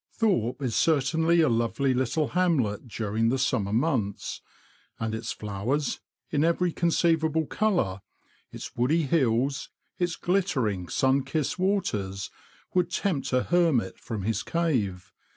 [0.15, 4.41] Thorpe is certainly a lovely little hamlet during the summer months,
[4.99, 5.99] and its flowers,
[6.31, 8.01] in every con ceivable colour,
[8.51, 9.69] its woody hills,
[9.99, 12.31] its glittering, sun kissed waters,
[12.73, 15.13] would tempt a hermit from his cave, 64 THE LAND OF THE BROADS.